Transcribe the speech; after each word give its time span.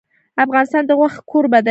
افغانستان 0.45 0.83
د 0.85 0.91
غوښې 0.99 1.21
کوربه 1.29 1.59
دی. 1.65 1.69